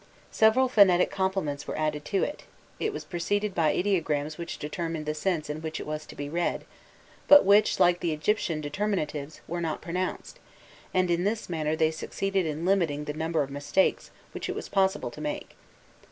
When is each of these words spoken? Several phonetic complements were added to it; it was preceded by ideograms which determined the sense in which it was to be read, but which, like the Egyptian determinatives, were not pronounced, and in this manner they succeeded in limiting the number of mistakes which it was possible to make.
Several 0.31 0.67
phonetic 0.67 1.11
complements 1.11 1.67
were 1.67 1.77
added 1.77 2.05
to 2.05 2.23
it; 2.23 2.45
it 2.79 2.91
was 2.91 3.05
preceded 3.05 3.53
by 3.53 3.71
ideograms 3.71 4.35
which 4.35 4.57
determined 4.57 5.05
the 5.05 5.13
sense 5.13 5.47
in 5.47 5.61
which 5.61 5.79
it 5.79 5.85
was 5.85 6.07
to 6.07 6.15
be 6.15 6.27
read, 6.27 6.65
but 7.27 7.45
which, 7.45 7.79
like 7.79 7.99
the 7.99 8.11
Egyptian 8.11 8.63
determinatives, 8.63 9.41
were 9.47 9.61
not 9.61 9.79
pronounced, 9.79 10.39
and 10.91 11.11
in 11.11 11.23
this 11.23 11.49
manner 11.49 11.75
they 11.75 11.91
succeeded 11.91 12.47
in 12.47 12.65
limiting 12.65 13.03
the 13.05 13.13
number 13.13 13.43
of 13.43 13.51
mistakes 13.51 14.09
which 14.31 14.49
it 14.49 14.55
was 14.55 14.69
possible 14.69 15.11
to 15.11 15.21
make. 15.21 15.55